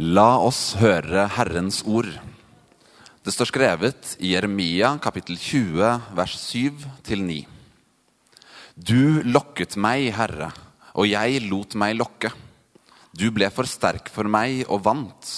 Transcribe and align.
La 0.00 0.38
oss 0.40 0.78
høre 0.80 1.26
Herrens 1.34 1.82
ord. 1.84 2.08
Det 3.20 3.34
står 3.34 3.48
skrevet 3.50 4.14
i 4.24 4.30
Jeremia 4.32 4.94
kapittel 5.04 5.36
20 5.36 6.14
vers 6.16 6.36
7-9. 6.40 7.42
Du 8.80 9.20
lokket 9.28 9.76
meg, 9.76 10.06
Herre, 10.16 10.48
og 10.96 11.04
jeg 11.04 11.42
lot 11.50 11.76
meg 11.76 11.98
lokke. 11.98 12.30
Du 13.12 13.26
ble 13.28 13.50
for 13.52 13.68
sterk 13.68 14.08
for 14.08 14.24
meg 14.24 14.62
og 14.70 14.86
vant. 14.88 15.34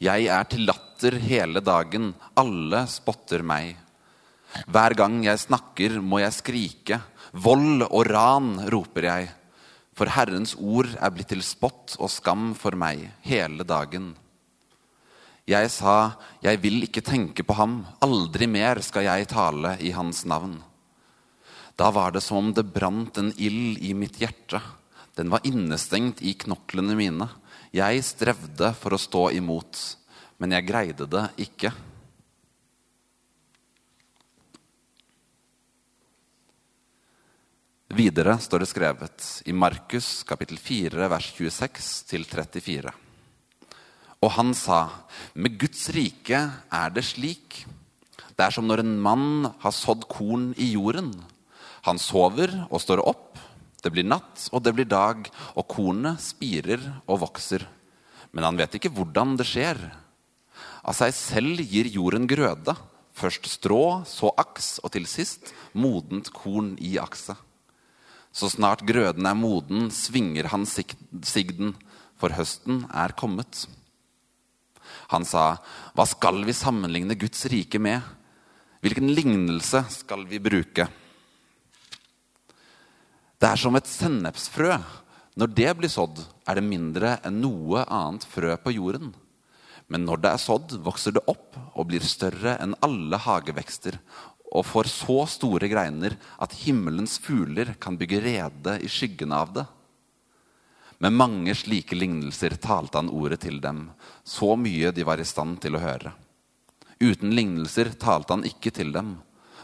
Jeg 0.00 0.30
er 0.32 0.48
til 0.48 0.64
latter 0.70 1.18
hele 1.20 1.60
dagen, 1.60 2.14
alle 2.32 2.86
spotter 2.88 3.44
meg. 3.44 3.76
Hver 4.72 4.96
gang 4.96 5.20
jeg 5.26 5.44
snakker, 5.44 6.00
må 6.00 6.22
jeg 6.24 6.38
skrike. 6.38 7.02
Vold 7.36 7.84
og 7.90 8.08
ran, 8.08 8.54
roper 8.72 9.10
jeg. 9.10 9.34
For 9.98 10.06
Herrens 10.14 10.54
ord 10.54 10.92
er 10.94 11.10
blitt 11.10 11.32
til 11.32 11.42
spott 11.42 11.96
og 11.98 12.10
skam 12.12 12.52
for 12.54 12.78
meg 12.78 13.08
hele 13.26 13.66
dagen. 13.66 14.12
Jeg 15.48 15.70
sa, 15.74 16.20
jeg 16.44 16.60
vil 16.62 16.84
ikke 16.86 17.02
tenke 17.02 17.42
på 17.42 17.56
ham, 17.58 17.80
aldri 18.04 18.46
mer 18.46 18.78
skal 18.84 19.08
jeg 19.08 19.30
tale 19.32 19.74
i 19.82 19.90
hans 19.96 20.22
navn. 20.28 20.58
Da 21.78 21.88
var 21.94 22.14
det 22.14 22.22
som 22.22 22.38
om 22.42 22.52
det 22.54 22.66
brant 22.68 23.18
en 23.18 23.32
ild 23.34 23.80
i 23.82 23.90
mitt 23.96 24.20
hjerte. 24.22 24.60
Den 25.18 25.32
var 25.34 25.42
innestengt 25.48 26.22
i 26.22 26.36
knoklene 26.38 26.94
mine. 26.98 27.26
Jeg 27.74 28.04
strevde 28.06 28.70
for 28.78 28.94
å 28.94 29.02
stå 29.02 29.28
imot, 29.38 29.80
men 30.38 30.54
jeg 30.54 30.68
greide 30.68 31.08
det 31.10 31.24
ikke. 31.48 31.72
Videre 37.88 38.34
står 38.36 38.60
det 38.60 38.66
skrevet 38.68 39.26
i 39.48 39.52
Markus 39.56 40.20
kapittel 40.28 40.58
4 40.60 41.06
vers 41.08 41.28
26 41.32 42.26
34. 42.28 42.90
Og 44.20 44.32
han 44.34 44.52
sa, 44.52 44.90
med 45.32 45.56
Guds 45.56 45.86
rike 45.96 46.36
er 46.68 46.92
det 46.92 47.06
slik. 47.08 47.62
Det 48.36 48.44
er 48.44 48.52
som 48.52 48.68
når 48.68 48.82
en 48.82 48.92
mann 49.00 49.48
har 49.64 49.72
sådd 49.72 50.04
korn 50.12 50.50
i 50.60 50.68
jorden. 50.74 51.14
Han 51.88 51.96
sover 51.96 52.52
og 52.68 52.84
står 52.84 53.06
opp. 53.08 53.40
Det 53.80 53.94
blir 53.94 54.04
natt, 54.04 54.50
og 54.52 54.60
det 54.68 54.76
blir 54.76 54.90
dag, 54.90 55.24
og 55.56 55.68
kornet 55.72 56.20
spirer 56.20 56.84
og 57.06 57.22
vokser. 57.24 57.64
Men 58.36 58.50
han 58.50 58.60
vet 58.60 58.76
ikke 58.76 58.92
hvordan 58.92 59.38
det 59.40 59.48
skjer. 59.48 59.80
Av 60.84 60.92
seg 60.92 61.16
selv 61.16 61.64
gir 61.64 61.88
jorden 61.96 62.28
grøde. 62.28 62.76
Først 63.16 63.48
strå, 63.48 64.04
så 64.04 64.28
aks, 64.36 64.74
og 64.84 64.92
til 64.92 65.08
sist 65.08 65.54
modent 65.72 66.28
korn 66.36 66.74
i 66.84 66.98
akset. 67.00 67.47
Så 68.38 68.46
snart 68.52 68.84
grøden 68.86 69.26
er 69.26 69.34
moden, 69.34 69.88
svinger 69.90 70.46
han 70.52 70.62
sigden, 70.68 71.72
for 72.18 72.30
høsten 72.30 72.84
er 72.94 73.14
kommet. 73.18 73.66
Han 75.10 75.24
sa, 75.24 75.58
'Hva 75.94 76.06
skal 76.06 76.44
vi 76.46 76.52
sammenligne 76.52 77.18
Guds 77.18 77.46
rike 77.50 77.80
med?' 77.80 78.02
'Hvilken 78.80 79.10
lignelse 79.10 79.84
skal 79.90 80.24
vi 80.24 80.38
bruke?' 80.38 80.86
Det 83.40 83.48
er 83.48 83.56
som 83.56 83.74
et 83.76 83.86
sennepsfrø. 83.86 84.78
Når 85.36 85.54
det 85.54 85.76
blir 85.78 85.88
sådd, 85.88 86.18
er 86.46 86.54
det 86.54 86.64
mindre 86.64 87.20
enn 87.24 87.40
noe 87.40 87.84
annet 87.86 88.24
frø 88.24 88.56
på 88.56 88.74
jorden. 88.74 89.14
Men 89.88 90.04
når 90.04 90.16
det 90.22 90.30
er 90.30 90.42
sådd, 90.42 90.78
vokser 90.82 91.12
det 91.12 91.22
opp 91.26 91.56
og 91.74 91.86
blir 91.86 92.02
større 92.02 92.58
enn 92.60 92.74
alle 92.82 93.16
hagevekster 93.16 93.98
og 94.48 94.66
får 94.66 94.88
så 94.90 95.18
store 95.28 95.68
greiner 95.68 96.16
at 96.40 96.54
himmelens 96.64 97.18
fugler 97.20 97.74
kan 97.80 97.98
bygge 98.00 98.22
rede 98.24 98.78
i 98.80 98.88
skyggen 98.88 99.34
av 99.36 99.52
det. 99.56 99.66
Med 100.98 101.14
mange 101.14 101.54
slike 101.54 101.94
lignelser 101.94 102.56
talte 102.58 102.98
han 102.98 103.10
ordet 103.12 103.42
til 103.44 103.60
dem, 103.62 103.86
så 104.24 104.56
mye 104.58 104.90
de 104.94 105.04
var 105.06 105.20
i 105.22 105.28
stand 105.28 105.60
til 105.62 105.78
å 105.78 105.82
høre. 105.82 106.14
Uten 106.98 107.30
lignelser 107.36 107.92
talte 108.00 108.34
han 108.34 108.46
ikke 108.48 108.72
til 108.74 108.90
dem, 108.94 109.18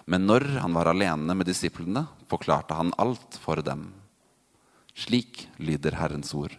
men 0.06 0.28
når 0.28 0.46
han 0.60 0.77
var 0.77 0.92
alene 0.92 1.34
med 1.34 1.48
disiplene, 1.48 2.05
forklarte 2.30 2.77
han 2.78 2.92
alt 3.01 3.40
for 3.42 3.64
dem. 3.64 3.89
Slik 4.95 5.48
lyder 5.58 5.96
Herrens 5.98 6.30
ord. 6.39 6.55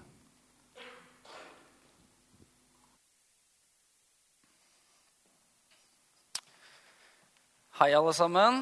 Hei, 7.76 7.90
alle 7.92 8.14
sammen. 8.16 8.62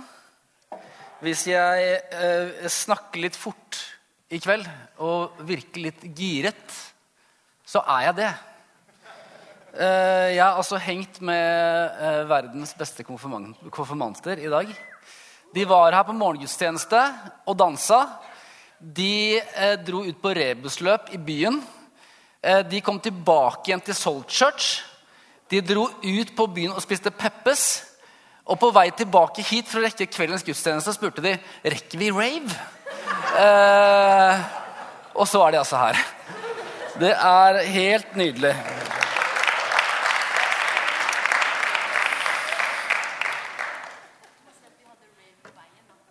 Hvis 1.22 1.44
jeg 1.46 1.90
eh, 2.18 2.64
snakker 2.66 3.22
litt 3.22 3.36
fort 3.38 3.78
i 4.34 4.40
kveld 4.42 4.66
og 5.06 5.36
virker 5.46 5.84
litt 5.84 6.02
giret, 6.18 6.74
så 7.62 7.84
er 7.94 8.08
jeg 8.08 8.16
det. 8.18 8.32
Eh, 9.78 10.32
jeg 10.32 10.42
har 10.42 10.58
altså 10.58 10.82
hengt 10.82 11.22
med 11.30 12.02
eh, 12.08 12.24
verdens 12.32 12.74
beste 12.74 13.06
konfirmanter 13.06 14.42
i 14.42 14.50
dag. 14.50 14.74
De 15.54 15.68
var 15.70 15.94
her 15.94 16.10
på 16.10 16.18
morgengudstjeneste 16.18 17.06
og 17.46 17.62
dansa. 17.62 18.02
De 18.82 19.38
eh, 19.38 19.78
dro 19.78 20.02
ut 20.10 20.26
på 20.26 20.34
rebusløp 20.42 21.14
i 21.14 21.22
byen. 21.22 21.62
Eh, 22.42 22.66
de 22.66 22.82
kom 22.82 22.98
tilbake 22.98 23.70
igjen 23.70 23.86
til 23.94 24.02
Salt 24.02 24.34
Church. 24.42 24.80
De 25.54 25.62
dro 25.62 25.92
ut 26.02 26.34
på 26.34 26.54
byen 26.58 26.74
og 26.74 26.82
spiste 26.82 27.14
Peppes. 27.14 27.93
Og 28.44 28.60
på 28.60 28.74
vei 28.76 28.90
tilbake 28.92 29.44
hit 29.48 29.70
for 29.72 29.80
å 29.80 29.86
rekke 29.86 30.10
kveldens 30.12 30.44
gudstjeneste 30.44 30.92
spurte 30.98 31.24
de 31.24 31.38
rekker 31.64 32.02
vi 32.02 32.10
rave. 32.12 32.58
Eh, 33.40 34.42
og 35.16 35.30
så 35.30 35.46
er 35.46 35.56
de 35.56 35.62
altså 35.62 35.80
her. 35.80 36.02
Det 37.00 37.14
er 37.16 37.62
helt 37.72 38.18
nydelig. 38.20 38.52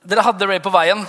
Dere 0.02 0.24
hadde 0.24 0.48
rave 0.48 0.64
på 0.64 0.72
veien. 0.72 1.04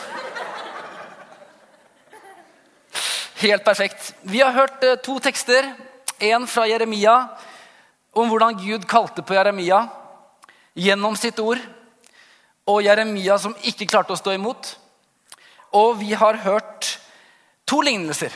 Helt 3.44 3.64
perfekt. 3.64 4.12
Vi 4.28 4.44
har 4.44 4.52
hørt 4.60 4.84
eh, 4.84 5.00
to 5.00 5.18
tekster. 5.24 5.72
En 6.20 6.46
fra 6.48 6.68
Jeremia 6.68 7.16
om 8.14 8.30
hvordan 8.30 8.60
Gud 8.60 8.84
kalte 8.88 9.24
på 9.26 9.40
Jeremia 9.40 9.86
gjennom 10.74 11.18
sitt 11.20 11.40
ord. 11.44 11.62
Og 12.70 12.84
Jeremia 12.86 13.38
som 13.42 13.56
ikke 13.68 13.88
klarte 13.90 14.16
å 14.16 14.20
stå 14.20 14.36
imot. 14.38 14.76
Og 15.76 15.98
vi 16.00 16.14
har 16.18 16.40
hørt 16.46 16.98
to 17.68 17.82
lignelser 17.84 18.34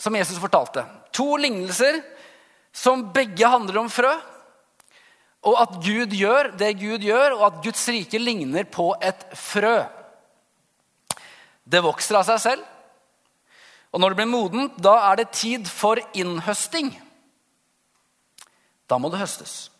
som 0.00 0.16
Jesus 0.16 0.40
fortalte. 0.42 0.84
To 1.16 1.36
lignelser 1.40 2.00
som 2.72 3.08
begge 3.14 3.48
handler 3.48 3.82
om 3.82 3.90
frø. 3.92 4.12
Og 5.48 5.56
at 5.56 5.78
Gud 5.80 6.12
gjør 6.12 6.50
det 6.60 6.74
Gud 6.82 7.04
gjør, 7.06 7.38
og 7.38 7.46
at 7.46 7.62
Guds 7.64 7.86
rike 7.88 8.20
ligner 8.20 8.66
på 8.68 8.90
et 9.00 9.24
frø. 9.38 9.78
Det 11.64 11.80
vokser 11.84 12.18
av 12.18 12.26
seg 12.28 12.42
selv. 12.42 12.66
Og 13.90 14.02
når 14.02 14.12
det 14.12 14.20
blir 14.20 14.30
modent, 14.30 14.76
da 14.78 14.98
er 15.08 15.20
det 15.20 15.32
tid 15.34 15.68
for 15.70 15.98
innhøsting. 16.14 16.92
Da 18.90 18.98
må 18.98 19.10
det 19.10 19.22
høstes. 19.22 19.70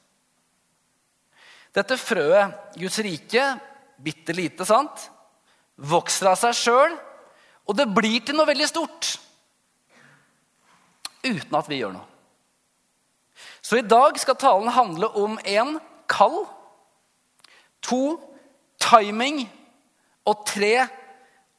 Dette 1.74 1.96
frøet, 2.00 2.74
Guds 2.80 2.98
rike, 3.04 3.44
bitte 4.02 4.34
lite, 4.34 4.66
sant? 4.66 5.06
Vokser 5.80 6.32
av 6.32 6.38
seg 6.40 6.56
sjøl, 6.58 6.96
og 7.68 7.76
det 7.78 7.86
blir 7.94 8.18
til 8.26 8.38
noe 8.38 8.48
veldig 8.48 8.68
stort. 8.68 9.12
Uten 11.22 11.58
at 11.58 11.68
vi 11.70 11.80
gjør 11.80 11.94
noe. 11.94 12.06
Så 13.60 13.78
i 13.78 13.86
dag 13.86 14.18
skal 14.18 14.38
talen 14.40 14.72
handle 14.74 15.10
om 15.20 15.38
én 15.46 15.76
kall, 16.10 16.42
to 17.84 18.18
timing 18.80 19.44
og 20.28 20.42
tre 20.48 20.74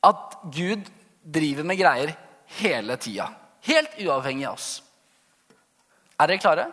at 0.06 0.38
Gud 0.54 0.90
driver 1.22 1.66
med 1.66 1.80
greier 1.80 2.14
hele 2.60 2.98
tida. 3.02 3.30
Helt 3.66 3.94
uavhengig 4.02 4.48
av 4.50 4.58
oss. 4.58 4.70
Er 6.20 6.30
dere 6.30 6.42
klare? 6.42 6.66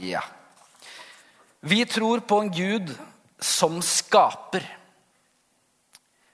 Ja. 0.00 0.22
Vi 1.62 1.84
tror 1.86 2.20
på 2.26 2.40
en 2.42 2.50
Gud 2.50 2.88
som 3.38 3.78
skaper. 3.82 4.64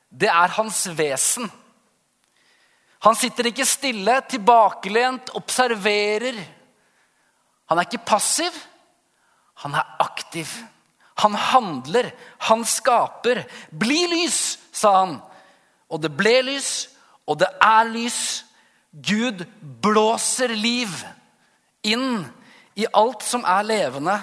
Det 0.09 0.29
er 0.33 0.55
hans 0.57 0.87
vesen. 0.97 1.51
Han 3.05 3.17
sitter 3.17 3.51
ikke 3.51 3.67
stille, 3.69 4.15
tilbakelent, 4.31 5.29
observerer. 5.37 6.39
Han 7.69 7.79
er 7.79 7.85
ikke 7.85 8.07
passiv, 8.09 8.57
han 9.61 9.77
er 9.77 9.85
aktiv. 10.01 10.49
Han 11.21 11.35
handler, 11.35 12.09
han 12.49 12.65
skaper. 12.65 13.43
Bli 13.69 14.01
lys, 14.15 14.57
sa 14.73 14.95
han. 15.03 15.15
Og 15.93 16.01
det 16.01 16.13
ble 16.17 16.39
lys, 16.47 16.89
og 17.29 17.41
det 17.43 17.51
er 17.61 17.93
lys. 17.93 18.23
Gud 18.93 19.45
blåser 19.61 20.57
liv 20.57 20.89
inn 21.85 22.25
i 22.81 22.89
alt 22.97 23.23
som 23.27 23.45
er 23.45 23.67
levende 23.69 24.17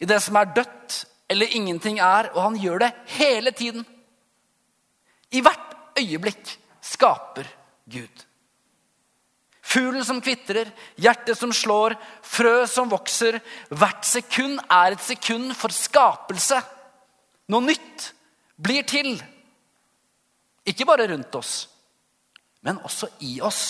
i 0.00 0.08
det 0.08 0.20
som 0.22 0.36
er 0.36 0.52
dødt 0.56 1.04
eller 1.30 1.56
ingenting 1.56 1.98
er, 2.02 2.30
og 2.34 2.42
han 2.42 2.60
gjør 2.60 2.84
det 2.84 2.92
hele 3.16 3.52
tiden. 3.56 3.84
I 5.32 5.40
hvert 5.42 5.98
øyeblikk 5.98 6.56
skaper 6.84 7.48
Gud. 7.90 8.24
Fuglen 9.64 10.04
som 10.04 10.20
kvitrer, 10.22 10.68
hjertet 11.00 11.38
som 11.38 11.52
slår, 11.54 11.96
frø 12.22 12.66
som 12.70 12.90
vokser. 12.92 13.40
Hvert 13.72 14.04
sekund 14.06 14.60
er 14.68 14.94
et 14.94 15.02
sekund 15.02 15.54
for 15.56 15.72
skapelse. 15.74 16.60
Noe 17.50 17.64
nytt 17.64 18.10
blir 18.60 18.84
til. 18.86 19.16
Ikke 20.68 20.86
bare 20.88 21.08
rundt 21.10 21.34
oss, 21.36 21.54
men 22.64 22.78
også 22.84 23.08
i 23.24 23.38
oss. 23.44 23.64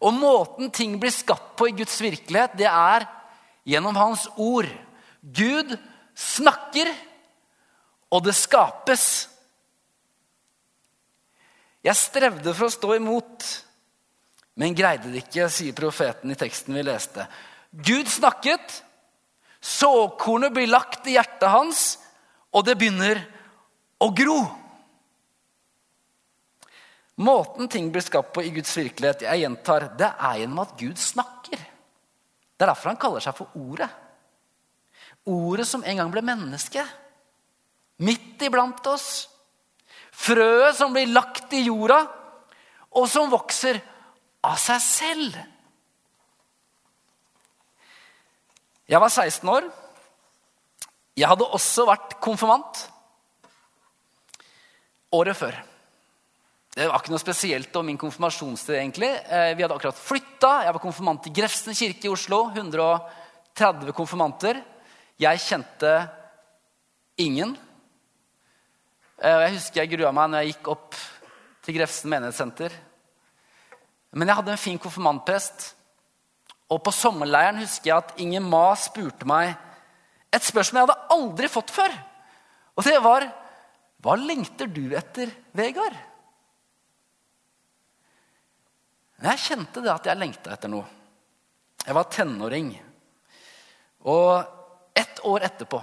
Og 0.00 0.14
måten 0.14 0.70
ting 0.74 0.96
blir 1.00 1.14
skapt 1.14 1.54
på 1.58 1.68
i 1.68 1.76
Guds 1.76 1.98
virkelighet, 2.02 2.56
det 2.58 2.70
er 2.70 3.06
gjennom 3.66 3.98
Hans 3.98 4.28
ord. 4.36 4.70
Gud 5.20 5.74
snakker, 6.16 6.88
og 8.14 8.24
det 8.24 8.36
skapes. 8.38 9.26
Jeg 11.84 11.98
strevde 11.98 12.54
for 12.54 12.70
å 12.70 12.74
stå 12.74 12.96
imot 12.96 13.46
men 14.56 14.76
greide 14.76 15.10
det 15.12 15.26
ikke, 15.26 15.50
sier 15.52 15.76
profeten 15.76 16.32
i 16.32 16.38
teksten 16.38 16.76
vi 16.76 16.84
leste. 16.86 17.26
Gud 17.70 18.08
snakket, 18.08 18.80
såkornet 19.60 20.54
blir 20.56 20.70
lagt 20.70 21.08
i 21.08 21.16
hjertet 21.18 21.50
hans, 21.52 21.82
og 22.56 22.64
det 22.64 22.78
begynner 22.80 23.20
å 24.00 24.08
gro. 24.16 24.38
Måten 27.20 27.68
ting 27.72 27.90
blir 27.92 28.04
skapt 28.04 28.32
på 28.36 28.44
i 28.44 28.52
Guds 28.54 28.72
virkelighet, 28.76 29.26
jeg 29.28 29.44
gjentar, 29.44 29.90
det 30.00 30.08
er 30.08 30.40
gjennom 30.40 30.64
at 30.64 30.76
Gud 30.80 31.00
snakker. 31.00 31.35
Det 32.56 32.64
er 32.64 32.72
derfor 32.72 32.92
han 32.92 33.00
kaller 33.00 33.24
seg 33.24 33.36
for 33.36 33.52
Ordet. 33.60 33.88
Ordet 35.28 35.66
som 35.68 35.84
en 35.84 36.00
gang 36.00 36.12
ble 36.12 36.22
menneske. 36.24 36.84
Midt 38.00 38.42
iblant 38.46 38.86
oss. 38.88 39.26
Frøet 40.16 40.76
som 40.78 40.94
blir 40.94 41.10
lagt 41.12 41.52
i 41.52 41.66
jorda, 41.66 41.98
og 42.96 43.04
som 43.10 43.28
vokser 43.28 43.76
av 44.46 44.56
seg 44.60 44.80
selv. 44.80 45.36
Jeg 48.88 49.02
var 49.02 49.12
16 49.12 49.50
år. 49.50 49.68
Jeg 51.16 51.28
hadde 51.28 51.48
også 51.58 51.84
vært 51.88 52.16
konfirmant 52.22 52.86
året 55.16 55.36
før. 55.36 55.56
Det 56.76 56.84
var 56.90 57.00
ikke 57.00 57.14
noe 57.14 57.22
spesielt 57.22 57.76
om 57.80 57.86
min 57.88 57.96
konfirmasjonstid. 57.96 58.74
egentlig. 58.76 59.08
Eh, 59.08 59.54
vi 59.56 59.62
hadde 59.62 59.74
akkurat 59.74 59.96
flytta. 59.96 60.64
Jeg 60.64 60.72
var 60.74 60.82
konfirmant 60.82 61.26
i 61.26 61.30
Grefsen 61.32 61.72
kirke 61.72 62.04
i 62.04 62.08
Oslo. 62.12 62.50
130 62.52 63.92
konfirmanter. 63.96 64.62
Jeg 65.16 65.38
kjente 65.40 66.10
ingen. 67.16 67.56
Og 69.16 69.40
jeg 69.40 69.54
husker 69.54 69.80
jeg 69.80 69.96
grua 69.96 70.12
meg 70.12 70.28
når 70.28 70.42
jeg 70.42 70.52
gikk 70.52 70.68
opp 70.68 70.98
til 71.64 71.78
Grefsen 71.78 72.12
menighetssenter. 72.12 72.74
Men 74.12 74.28
jeg 74.28 74.36
hadde 74.36 74.52
en 74.52 74.60
fin 74.60 74.78
konfirmantprest. 74.78 75.74
Og 76.68 76.82
på 76.84 76.92
sommerleiren 76.92 77.62
husker 77.62 77.88
jeg 77.88 77.96
at 77.96 78.20
Inger 78.20 78.44
Ma 78.44 78.74
spurte 78.76 79.24
meg 79.24 79.54
et 80.28 80.44
spørsmål 80.44 80.82
jeg 80.82 80.90
hadde 80.90 81.16
aldri 81.16 81.48
fått 81.48 81.72
før. 81.72 81.96
Og 82.76 82.84
det 82.84 83.00
var 83.00 83.30
Hva 84.04 84.14
lengter 84.20 84.68
du 84.68 84.92
etter, 84.94 85.32
Vegard? 85.56 85.96
Jeg 89.26 89.42
kjente 89.42 89.82
det 89.82 89.90
at 89.90 90.06
jeg 90.06 90.18
lengta 90.20 90.52
etter 90.54 90.70
noe. 90.70 90.86
Jeg 91.82 91.94
var 91.96 92.10
tenåring. 92.10 92.70
Og 94.06 94.94
ett 94.94 95.22
år 95.26 95.46
etterpå 95.48 95.82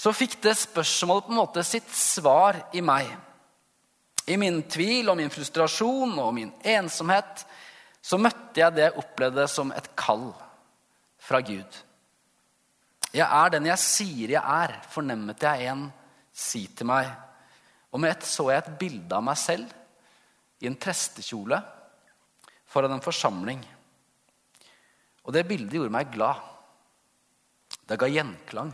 så 0.00 0.14
fikk 0.16 0.38
det 0.40 0.54
spørsmålet 0.56 1.26
på 1.26 1.32
en 1.34 1.38
måte 1.42 1.62
sitt 1.66 1.90
svar 1.92 2.56
i 2.72 2.80
meg. 2.80 3.10
I 4.32 4.38
min 4.40 4.62
tvil 4.64 5.10
og 5.12 5.18
min 5.18 5.32
frustrasjon 5.32 6.14
og 6.22 6.30
min 6.32 6.52
ensomhet 6.64 7.42
så 8.00 8.16
møtte 8.16 8.62
jeg 8.62 8.72
det 8.72 8.86
jeg 8.86 8.96
opplevde 9.02 9.44
som 9.52 9.74
et 9.76 9.90
kall 9.98 10.30
fra 11.20 11.42
Gud. 11.44 11.80
Jeg 13.12 13.26
er 13.26 13.52
den 13.52 13.68
jeg 13.68 13.82
sier 13.82 14.32
jeg 14.38 14.40
er, 14.40 14.78
fornemmet 14.88 15.44
jeg 15.44 15.68
en 15.68 15.84
si 16.32 16.62
til 16.72 16.88
meg. 16.88 17.10
Og 17.92 18.00
med 18.00 18.14
ett 18.14 18.24
så 18.24 18.48
jeg 18.48 18.62
et 18.62 18.72
bilde 18.80 19.18
av 19.18 19.26
meg 19.26 19.36
selv 19.36 19.68
i 20.64 20.70
en 20.70 20.80
prestekjole 20.80 21.60
foran 22.70 22.94
en 22.94 23.02
forsamling. 23.04 23.62
Og 25.26 25.34
det 25.34 25.46
bildet 25.48 25.76
gjorde 25.76 25.94
meg 25.94 26.12
glad. 26.14 26.38
Det 27.86 27.98
ga 27.98 28.08
gjenklang. 28.10 28.70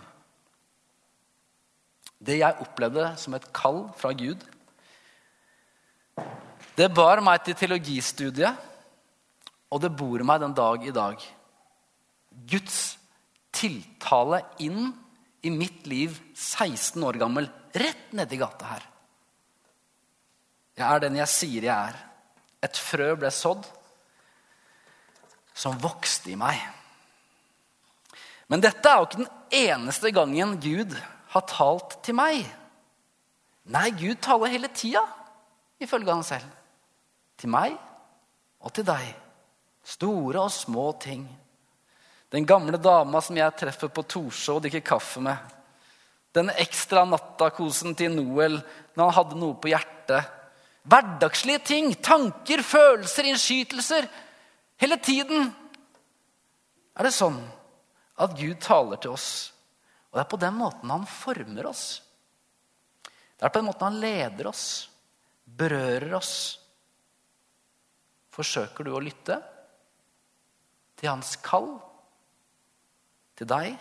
Det 2.16 2.38
jeg 2.40 2.64
opplevde 2.64 3.08
som 3.20 3.36
et 3.36 3.48
kall 3.56 3.86
fra 3.96 4.12
Gud, 4.16 4.44
det 6.76 6.88
bar 6.92 7.22
meg 7.24 7.42
til 7.44 7.56
teologistudiet, 7.56 8.52
og 9.72 9.80
det 9.80 9.90
bor 9.96 10.22
meg 10.28 10.42
den 10.42 10.54
dag 10.56 10.84
i 10.84 10.92
dag. 10.94 11.22
Guds 12.52 12.80
tiltale 13.56 14.42
inn 14.64 14.90
i 15.44 15.52
mitt 15.52 15.86
liv 15.88 16.12
16 16.34 17.00
år 17.04 17.16
gammel, 17.20 17.48
rett 17.72 18.12
nedi 18.16 18.38
gata 18.40 18.68
her. 18.74 18.84
Jeg 20.76 20.86
er 20.86 21.02
den 21.06 21.16
jeg 21.16 21.32
sier 21.32 21.68
jeg 21.68 21.72
er. 21.72 21.98
Et 22.66 22.80
frø 22.80 23.14
ble 23.16 23.32
sådd 23.32 23.64
som 25.56 25.78
vokste 25.80 26.34
i 26.34 26.38
meg. 26.38 26.60
Men 28.52 28.62
dette 28.62 28.86
er 28.86 29.00
jo 29.00 29.08
ikke 29.08 29.22
den 29.24 29.62
eneste 29.64 30.12
gangen 30.14 30.54
Gud 30.62 30.92
har 31.32 31.46
talt 31.50 31.98
til 32.06 32.18
meg. 32.18 32.44
Nei, 33.72 33.88
Gud 33.98 34.20
taler 34.22 34.52
hele 34.52 34.70
tida, 34.70 35.02
ifølge 35.82 36.12
han 36.12 36.26
selv 36.26 36.52
til 37.36 37.50
meg 37.52 37.74
og 38.62 38.72
til 38.76 38.86
deg. 38.86 39.08
Store 39.86 40.46
og 40.46 40.54
små 40.54 40.86
ting. 41.02 41.26
Den 42.32 42.46
gamle 42.46 42.78
dama 42.82 43.20
som 43.22 43.36
jeg 43.38 43.54
treffer 43.58 43.90
på 43.92 44.02
Torshov 44.06 44.58
og 44.58 44.64
drikker 44.64 44.84
kaffe 44.86 45.22
med. 45.22 45.36
Den 46.34 46.50
ekstra 46.52 47.04
nattakosen 47.08 47.94
til 47.96 48.12
Noel 48.16 48.58
når 48.96 49.02
han 49.04 49.16
hadde 49.18 49.38
noe 49.40 49.58
på 49.60 49.70
hjertet. 49.70 50.32
Hverdagslige 50.86 51.62
ting, 51.66 51.94
tanker, 52.02 52.62
følelser, 52.62 53.30
innskytelser. 53.30 54.08
Hele 54.80 54.98
tiden 55.00 55.48
er 56.96 57.06
det 57.06 57.14
sånn 57.16 57.38
at 58.20 58.36
Gud 58.36 58.58
taler 58.64 59.00
til 59.00 59.14
oss. 59.16 59.30
Og 60.10 60.18
det 60.18 60.24
er 60.24 60.30
på 60.32 60.40
den 60.40 60.56
måten 60.56 60.92
han 60.92 61.08
former 61.08 61.70
oss. 61.70 61.86
Det 63.36 63.44
er 63.44 63.52
på 63.52 63.60
den 63.60 63.68
måten 63.68 63.88
han 63.88 64.00
leder 64.00 64.48
oss, 64.48 64.66
berører 65.44 66.14
oss 66.16 66.36
Forsøker 68.36 68.84
du 68.84 68.92
å 68.92 69.00
lytte 69.00 69.38
til 71.00 71.08
hans 71.08 71.36
kall? 71.44 71.70
Til 73.36 73.48
deg? 73.48 73.76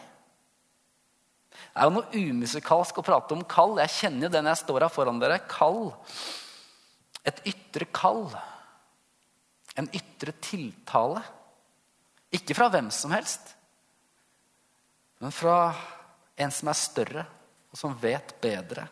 Det 1.55 1.79
er 1.79 1.87
jo 1.87 1.95
noe 1.97 2.21
umusikalsk 2.23 2.99
å 2.99 3.03
prate 3.03 3.35
om 3.35 3.43
kall. 3.51 3.77
Jeg 3.83 3.93
kjenner 3.97 4.27
jo 4.27 4.33
den 4.35 4.47
jeg 4.51 4.61
står 4.61 4.85
her 4.85 4.93
foran 4.93 5.19
dere. 5.19 5.41
Kall. 5.51 5.89
Et 7.27 7.41
ytre 7.51 7.87
kall. 7.95 8.29
En 9.75 9.89
ytre 9.91 10.33
tiltale. 10.43 11.21
Ikke 12.35 12.55
fra 12.57 12.69
hvem 12.71 12.89
som 12.91 13.13
helst, 13.15 13.53
men 15.23 15.31
fra 15.31 15.73
en 16.35 16.51
som 16.51 16.69
er 16.69 16.77
større, 16.77 17.25
og 17.71 17.79
som 17.79 17.95
vet 18.01 18.33
bedre. 18.43 18.87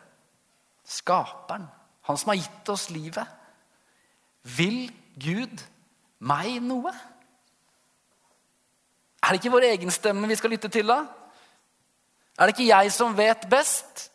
Skaperen. 0.84 1.66
Han 2.08 2.18
som 2.20 2.32
har 2.32 2.40
gitt 2.40 2.70
oss 2.72 2.88
livet. 2.92 3.28
Vil 4.56 4.88
Gud 5.20 5.62
meg 6.24 6.58
noe? 6.64 6.92
Er 9.24 9.32
det 9.32 9.40
ikke 9.40 9.54
vår 9.54 9.68
egen 9.70 9.92
stemme 9.92 10.28
vi 10.28 10.36
skal 10.36 10.52
lytte 10.52 10.68
til, 10.72 10.88
da? 10.88 11.04
Er 12.36 12.48
det 12.48 12.56
ikke 12.56 12.68
jeg 12.68 12.92
som 12.92 13.14
vet 13.16 13.46
best? 13.48 14.08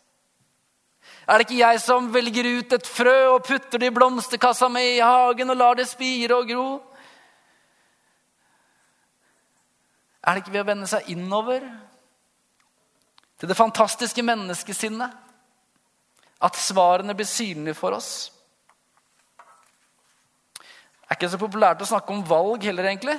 Er 1.29 1.37
det 1.37 1.45
ikke 1.45 1.59
jeg 1.61 1.79
som 1.83 2.07
velger 2.09 2.47
ut 2.57 2.71
et 2.73 2.87
frø 2.89 3.17
og 3.35 3.43
putter 3.45 3.77
det 3.77 3.91
i 3.91 3.93
blomsterkassa 3.93 4.65
mi 4.73 4.81
i 4.95 5.03
hagen 5.03 5.53
og 5.53 5.59
lar 5.59 5.77
det 5.77 5.85
spire 5.85 6.39
og 6.39 6.49
gro? 6.49 6.63
Er 10.25 10.33
det 10.33 10.41
ikke 10.41 10.55
ved 10.55 10.63
å 10.63 10.69
vende 10.71 10.89
seg 10.89 11.11
innover 11.13 11.61
til 13.37 13.51
det 13.51 13.57
fantastiske 13.59 14.25
menneskesinnet 14.25 15.13
at 16.49 16.57
svarene 16.57 17.13
blir 17.13 17.29
synlige 17.29 17.77
for 17.77 17.93
oss? 17.99 18.11
Det 20.57 21.13
er 21.13 21.17
ikke 21.19 21.33
så 21.35 21.41
populært 21.41 21.85
å 21.85 21.91
snakke 21.93 22.13
om 22.13 22.25
valg 22.25 22.65
heller, 22.65 22.89
egentlig. 22.89 23.17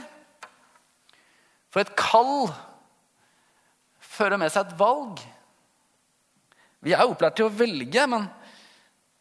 For 1.70 1.82
et 1.82 1.94
kall 1.98 2.50
fører 4.02 4.38
med 4.38 4.50
seg 4.50 4.66
et 4.66 4.78
valg. 4.78 5.22
Vi 6.80 6.94
er 6.96 7.04
opplært 7.04 7.36
til 7.36 7.48
å 7.48 7.52
velge, 7.52 8.06
men 8.08 8.24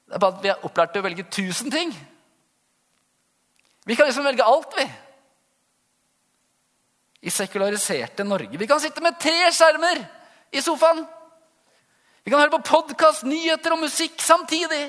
det 0.08 0.16
er 0.16 0.24
bare 0.24 0.38
at 0.38 0.44
vi 0.44 0.52
er 0.52 0.66
opplært 0.66 0.94
til 0.94 1.04
å 1.04 1.06
velge 1.06 1.28
tusen 1.30 1.72
ting. 1.74 1.92
Vi 3.86 3.98
kan 3.98 4.08
liksom 4.08 4.26
velge 4.28 4.48
alt, 4.48 4.74
vi. 4.78 4.86
I 7.28 7.34
sekulariserte 7.34 8.24
Norge. 8.24 8.58
Vi 8.58 8.68
kan 8.70 8.80
sitte 8.80 9.04
med 9.04 9.20
tre 9.20 9.52
skjermer 9.52 10.02
i 10.56 10.64
sofaen. 10.64 11.04
Vi 12.24 12.32
kan 12.32 12.40
høre 12.40 12.56
på 12.56 12.64
podkast, 12.70 13.26
nyheter 13.28 13.76
og 13.76 13.84
musikk 13.84 14.22
samtidig. 14.24 14.86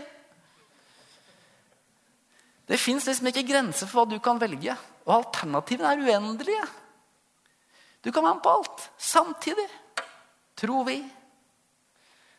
Det 2.71 2.79
fins 2.79 3.09
liksom 3.09 3.31
ikke 3.33 3.49
grenser 3.49 3.91
for 3.91 4.05
hva 4.05 4.13
du 4.13 4.21
kan 4.23 4.39
velge. 4.39 4.77
Og 5.09 5.15
alternativene 5.17 5.91
er 5.91 6.05
uendelige. 6.07 6.67
Du 8.05 8.13
kan 8.13 8.23
være 8.23 8.37
med 8.37 8.45
på 8.45 8.53
alt 8.55 8.85
samtidig, 8.97 9.67
tror 10.57 10.85
vi. 10.87 11.01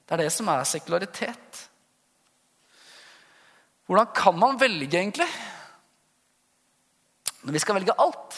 Det 0.06 0.16
er 0.16 0.24
det 0.24 0.32
som 0.34 0.50
er 0.52 0.68
sekularitet. 0.68 1.62
Hvordan 3.88 4.14
kan 4.16 4.38
man 4.40 4.60
velge, 4.60 4.88
egentlig? 4.98 5.28
Når 7.44 7.56
vi 7.56 7.62
skal 7.64 7.76
velge 7.80 7.96
alt? 8.00 8.38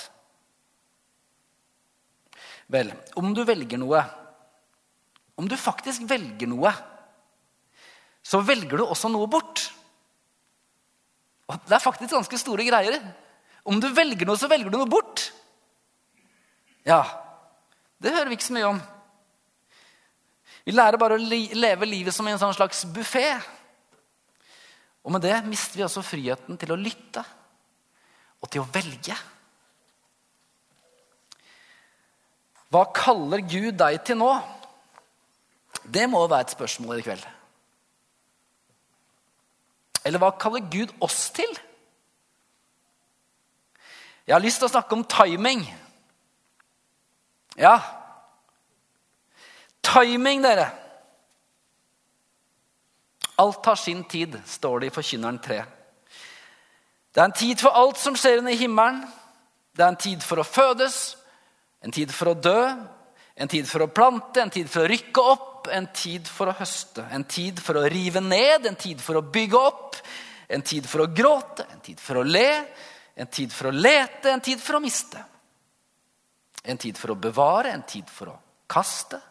Vel, 2.74 2.94
om 3.20 3.34
du 3.36 3.44
velger 3.46 3.78
noe 3.78 4.00
Om 5.38 5.50
du 5.50 5.56
faktisk 5.58 6.06
velger 6.08 6.48
noe, 6.48 6.70
så 8.24 8.40
velger 8.46 8.78
du 8.78 8.84
også 8.86 9.10
noe 9.10 9.26
bort. 9.28 9.64
Og 11.50 11.58
det 11.66 11.74
er 11.74 11.82
faktisk 11.82 12.14
ganske 12.14 12.38
store 12.38 12.68
greier. 12.68 13.00
Om 13.66 13.82
du 13.82 13.88
velger 13.90 14.30
noe, 14.30 14.38
så 14.38 14.48
velger 14.52 14.70
du 14.70 14.78
noe 14.78 14.90
bort. 14.90 15.26
Ja, 16.86 17.02
det 17.98 18.14
hører 18.14 18.30
vi 18.30 18.38
ikke 18.38 18.46
så 18.46 18.56
mye 18.58 18.70
om. 18.76 18.82
Vi 20.64 20.72
lærer 20.72 21.00
bare 21.00 21.18
å 21.18 21.24
leve 21.58 21.88
livet 21.90 22.16
som 22.16 22.28
en 22.28 22.40
sånn 22.40 22.56
slags 22.56 22.86
buffé. 22.96 23.28
Og 25.04 25.12
med 25.12 25.24
det 25.26 25.36
mister 25.48 25.80
vi 25.80 25.86
også 25.86 26.04
friheten 26.06 26.60
til 26.60 26.72
å 26.72 26.80
lytte 26.80 27.24
og 28.44 28.52
til 28.52 28.64
å 28.64 28.70
velge. 28.72 29.16
Hva 32.74 32.88
kaller 32.96 33.44
Gud 33.46 33.76
deg 33.78 34.00
til 34.08 34.18
nå? 34.18 34.32
Det 35.84 36.08
må 36.10 36.24
være 36.26 36.48
et 36.48 36.56
spørsmål 36.56 37.02
i 37.02 37.06
kveld. 37.06 37.26
Eller 40.08 40.20
hva 40.20 40.32
kaller 40.40 40.64
Gud 40.72 40.92
oss 41.04 41.28
til? 41.36 41.52
Jeg 44.24 44.36
har 44.36 44.44
lyst 44.44 44.62
til 44.62 44.70
å 44.70 44.72
snakke 44.72 44.96
om 44.96 45.04
timing. 45.08 45.66
Ja. 47.60 47.76
Timing, 49.94 50.42
dere. 50.42 50.72
Alt 53.36 53.66
har 53.66 53.76
sin 53.76 54.04
tid, 54.04 54.42
står 54.46 54.80
det 54.80 54.90
i 54.90 54.94
Forkynneren 54.94 55.40
3. 55.42 55.64
Det 57.14 57.22
er 57.22 57.30
en 57.30 57.36
tid 57.38 57.62
for 57.62 57.78
alt 57.78 58.00
som 58.02 58.18
skjer 58.18 58.42
under 58.42 58.58
himmelen. 58.58 59.04
Det 59.74 59.84
er 59.84 59.92
en 59.94 60.02
tid 60.02 60.22
for 60.26 60.42
å 60.42 60.46
fødes, 60.46 60.98
en 61.86 61.94
tid 61.94 62.14
for 62.14 62.32
å 62.32 62.38
dø, 62.38 62.60
en 63.34 63.50
tid 63.50 63.68
for 63.70 63.86
å 63.86 63.90
plante, 63.90 64.42
en 64.42 64.54
tid 64.54 64.70
for 64.70 64.84
å 64.84 64.90
rykke 64.90 65.26
opp, 65.34 65.68
en 65.74 65.88
tid 65.94 66.30
for 66.30 66.50
å 66.50 66.56
høste. 66.58 67.06
En 67.14 67.26
tid 67.30 67.62
for 67.62 67.78
å 67.78 67.86
rive 67.90 68.22
ned, 68.22 68.68
en 68.70 68.78
tid 68.78 69.02
for 69.02 69.18
å 69.18 69.26
bygge 69.26 69.60
opp, 69.60 69.98
en 70.50 70.62
tid 70.62 70.90
for 70.90 71.06
å 71.06 71.10
gråte, 71.10 71.66
en 71.74 71.82
tid 71.86 72.02
for 72.02 72.22
å 72.22 72.26
le, 72.26 72.50
en 73.18 73.30
tid 73.30 73.54
for 73.54 73.70
å 73.70 73.76
lete, 73.76 74.30
en 74.34 74.42
tid 74.42 74.62
for 74.62 74.78
å 74.78 74.84
miste. 74.84 75.22
En 76.64 76.82
tid 76.82 76.98
for 76.98 77.14
å 77.14 77.20
bevare, 77.20 77.74
en 77.74 77.86
tid 77.90 78.10
for 78.10 78.34
å 78.34 78.40
kaste. 78.70 79.22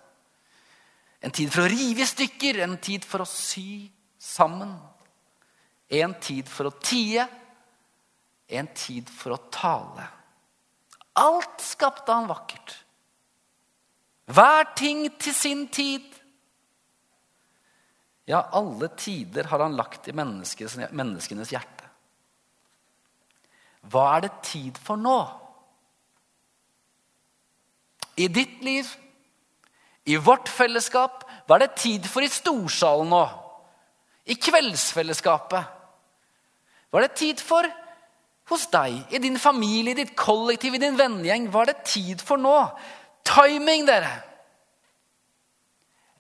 En 1.22 1.30
tid 1.30 1.52
for 1.54 1.64
å 1.64 1.70
rive 1.70 2.02
i 2.02 2.08
stykker, 2.08 2.58
en 2.64 2.78
tid 2.82 3.04
for 3.06 3.22
å 3.22 3.28
sy 3.28 3.86
sammen. 4.18 4.74
En 5.92 6.16
tid 6.22 6.48
for 6.50 6.70
å 6.70 6.76
tie, 6.82 7.26
en 8.52 8.70
tid 8.74 9.10
for 9.12 9.36
å 9.36 9.42
tale. 9.52 10.08
Alt 11.20 11.62
skapte 11.62 12.14
han 12.14 12.30
vakkert. 12.30 12.74
Hver 14.32 14.72
ting 14.78 15.04
til 15.20 15.34
sin 15.36 15.66
tid. 15.68 16.08
Ja, 18.24 18.44
alle 18.54 18.88
tider 18.96 19.50
har 19.50 19.64
han 19.64 19.76
lagt 19.76 20.08
i 20.08 20.14
menneskenes 20.14 21.52
hjerte. 21.52 21.88
Hva 23.90 24.04
er 24.16 24.26
det 24.26 24.34
tid 24.46 24.78
for 24.78 25.00
nå? 25.00 25.18
I 28.22 28.28
ditt 28.30 28.60
liv, 28.62 28.88
i 30.09 30.16
vårt 30.18 30.49
fellesskap, 30.50 31.23
hva 31.47 31.56
er 31.56 31.66
det 31.66 31.78
tid 31.78 32.09
for 32.11 32.25
i 32.25 32.30
storsalen 32.30 33.12
nå? 33.12 33.23
I 34.26 34.35
kveldsfellesskapet? 34.38 35.78
Hva 36.90 37.00
er 37.00 37.06
det 37.06 37.18
tid 37.18 37.42
for 37.42 37.68
hos 38.50 38.66
deg, 38.73 38.99
i 39.14 39.21
din 39.23 39.38
familie, 39.40 39.94
i 39.94 40.02
ditt 40.02 40.16
kollektiv, 40.18 40.75
i 40.76 40.82
din 40.82 40.99
vennegjeng? 40.99 41.47
Er 41.54 41.71
det 41.71 41.85
tid 41.88 42.25
for 42.25 42.40
nå? 42.40 42.56
Timing, 43.26 43.87
dere! 43.88 44.12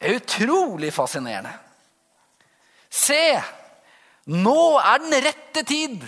Det 0.02 0.10
er 0.10 0.18
utrolig 0.18 0.90
fascinerende. 0.94 1.52
Se, 2.90 3.38
nå 4.34 4.78
er 4.80 4.98
den 5.04 5.14
rette 5.24 5.62
tid, 5.66 6.02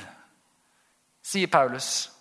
sier 1.25 1.51
Paulus. 1.51 2.14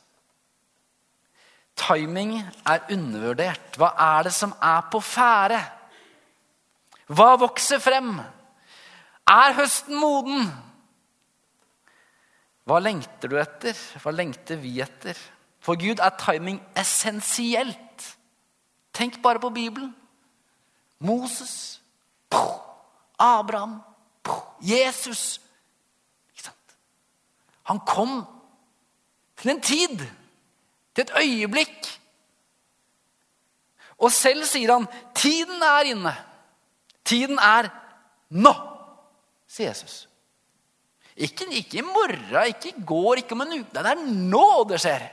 Timing 1.84 2.38
er 2.40 2.86
undervurdert. 2.94 3.78
Hva 3.78 3.92
er 4.00 4.30
det 4.30 4.34
som 4.36 4.54
er 4.64 4.86
på 4.92 5.02
ferde? 5.04 5.60
Hva 7.12 7.34
vokser 7.42 7.82
frem? 7.84 8.16
Er 9.28 9.56
høsten 9.58 10.00
moden? 10.00 10.48
Hva 12.64 12.80
lengter 12.80 13.32
du 13.32 13.36
etter? 13.42 13.76
Hva 14.00 14.14
lengter 14.16 14.60
vi 14.62 14.78
etter? 14.84 15.18
For 15.64 15.80
Gud 15.80 16.00
er 16.04 16.16
timing 16.20 16.62
essensielt. 16.80 18.08
Tenk 18.94 19.22
bare 19.24 19.42
på 19.44 19.52
Bibelen. 19.52 19.92
Moses, 21.04 21.82
Abraham, 23.20 23.82
Jesus. 24.62 25.42
Han 27.64 27.80
kom 27.88 28.24
til 29.40 29.52
en 29.52 29.62
tid, 29.62 30.04
til 30.96 31.06
et 31.06 31.14
øyeblikk. 31.20 31.90
Og 33.98 34.12
selv 34.12 34.46
sier 34.46 34.74
han, 34.74 34.88
'Tiden 35.16 35.62
er 35.62 35.94
inne'. 35.94 36.16
Tiden 37.06 37.40
er 37.40 37.70
nå, 38.30 38.54
sier 39.48 39.68
Jesus. 39.68 40.08
Ikke, 41.16 41.46
ikke, 41.52 41.78
i 41.78 41.82
morgen, 41.82 42.48
ikke 42.48 42.70
i 42.70 42.86
går, 42.86 43.22
ikke 43.22 43.36
om 43.36 43.42
en 43.42 43.60
uke. 43.60 43.74
Det 43.74 43.86
er 43.86 44.06
nå 44.06 44.64
det 44.70 44.80
skjer. 44.82 45.04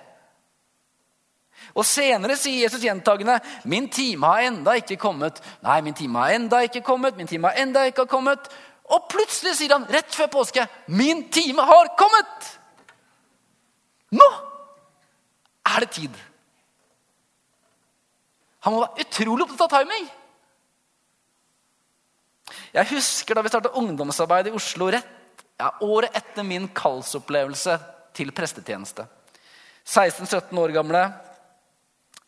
Og 1.74 1.84
Senere 1.86 2.36
sier 2.36 2.64
Jesus 2.64 2.82
gjentagende, 2.82 3.40
'Min 3.64 3.88
time 3.88 4.26
har 4.26 4.40
enda 4.40 4.72
ikke 4.72 4.96
kommet.' 4.96 5.42
Nei, 5.62 5.80
min 5.80 5.94
time 5.94 6.18
har 6.18 6.30
enda 6.30 6.58
ikke 6.58 6.80
kommet, 6.80 7.16
min 7.16 7.26
time 7.26 7.48
har 7.48 7.62
enda 7.62 7.84
ikke 7.84 8.06
kommet. 8.06 8.48
Og 8.84 9.06
plutselig 9.10 9.56
sier 9.56 9.72
han 9.72 9.86
rett 9.86 10.14
før 10.14 10.26
påske, 10.26 10.66
'Min 10.88 11.28
time 11.30 11.62
har 11.62 11.94
kommet'. 12.00 12.58
Nå 14.10 14.30
er 15.80 15.86
det 15.86 15.94
tid. 15.96 16.16
Han 18.66 18.76
må 18.76 18.82
være 18.84 19.06
utrolig 19.06 19.46
opptatt 19.46 19.64
av 19.66 19.80
timing. 19.80 20.08
Jeg 22.74 22.90
husker 22.92 23.34
da 23.34 23.42
vi 23.42 23.52
startet 23.52 23.78
ungdomsarbeid 23.78 24.50
i 24.50 24.54
Oslo 24.54 24.90
rett 24.92 25.16
ja, 25.60 25.70
året 25.84 26.14
etter 26.16 26.44
min 26.46 26.68
kallsopplevelse 26.76 27.76
til 28.16 28.32
prestetjeneste. 28.36 29.06
16-17 29.84 30.60
år 30.60 30.72
gamle. 30.74 31.02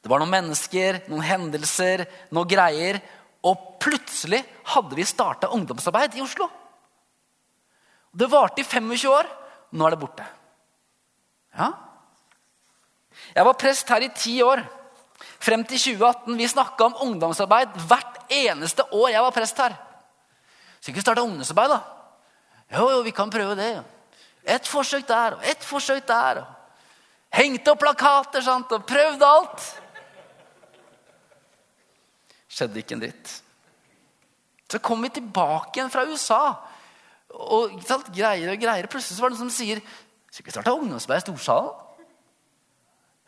Det 0.02 0.10
var 0.10 0.22
noen 0.22 0.32
mennesker, 0.32 1.02
noen 1.10 1.24
hendelser, 1.26 2.04
noen 2.34 2.50
greier. 2.50 2.98
Og 3.48 3.78
plutselig 3.82 4.42
hadde 4.74 4.98
vi 4.98 5.06
starta 5.06 5.50
ungdomsarbeid 5.54 6.18
i 6.18 6.24
Oslo. 6.24 6.48
Det 8.12 8.28
varte 8.30 8.62
i 8.62 8.68
25 8.68 9.08
år. 9.10 9.30
Nå 9.72 9.86
er 9.86 9.94
det 9.94 10.02
borte. 10.02 10.26
Ja. 11.56 11.72
Jeg 13.34 13.44
var 13.46 13.58
prest 13.58 13.88
her 13.88 14.04
i 14.04 14.12
ti 14.14 14.36
år. 14.42 14.62
Frem 15.42 15.64
til 15.66 15.78
2018. 15.78 16.36
Vi 16.38 16.48
snakka 16.50 16.86
om 16.86 16.98
ungdomsarbeid 17.08 17.74
hvert 17.88 18.20
eneste 18.32 18.86
år 18.94 19.08
jeg 19.14 19.24
var 19.24 19.34
prest 19.34 19.58
her. 19.58 19.76
Så 20.80 20.90
ikke 20.90 21.04
starte 21.04 21.22
ungdomsarbeid, 21.22 21.74
da. 21.74 21.80
Jo, 22.72 22.88
jo, 22.90 23.02
vi 23.06 23.12
kan 23.14 23.30
prøve 23.30 23.54
det. 23.58 23.74
Ett 24.42 24.66
forsøk 24.66 25.06
der 25.06 25.36
og 25.36 25.46
ett 25.46 25.64
forsøk 25.64 26.06
der. 26.08 26.42
Hengte 27.32 27.72
opp 27.72 27.80
plakater 27.80 28.42
sant? 28.44 28.72
og 28.72 28.86
prøvde 28.88 29.28
alt. 29.28 29.68
Skjedde 32.52 32.82
ikke 32.82 32.96
en 32.96 33.04
dritt. 33.04 33.36
Så 34.72 34.80
kom 34.80 35.04
vi 35.04 35.12
tilbake 35.12 35.78
igjen 35.78 35.92
fra 35.92 36.04
USA. 36.08 36.42
Og 37.32 37.78
sant, 37.86 38.10
greier 38.12 38.52
og 38.52 38.60
greier. 38.60 38.88
Plutselig 38.90 39.16
så 39.16 39.24
var 39.24 39.32
det 39.32 39.38
noen 39.38 39.48
som 39.48 39.54
sier 39.54 39.80
Skal 40.32 40.46
vi 40.46 40.52
starte 40.54 40.72
ungdomsarbeid 40.72 41.22
i 41.22 41.24
Storsalen? 41.26 41.72